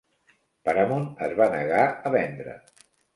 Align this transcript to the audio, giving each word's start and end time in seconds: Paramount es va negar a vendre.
Paramount 0.69 1.05
es 1.25 1.35
va 1.39 1.47
negar 1.57 1.83
a 2.09 2.13
vendre. 2.17 2.57